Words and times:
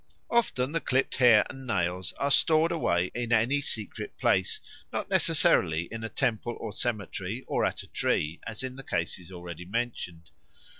Often 0.31 0.71
the 0.71 0.79
clipped 0.81 1.17
hair 1.17 1.45
and 1.47 1.67
nails 1.67 2.11
are 2.13 2.31
stowed 2.31 2.71
away 2.71 3.11
in 3.13 3.31
any 3.31 3.61
secret 3.61 4.17
place, 4.17 4.59
not 4.91 5.11
necessarily 5.11 5.83
in 5.91 6.03
a 6.03 6.09
temple 6.09 6.57
or 6.59 6.73
cemetery 6.73 7.43
or 7.45 7.63
at 7.67 7.83
a 7.83 7.87
tree, 7.87 8.39
as 8.47 8.63
in 8.63 8.77
the 8.77 8.83
cases 8.83 9.31
already 9.31 9.65
mentioned. 9.65 10.31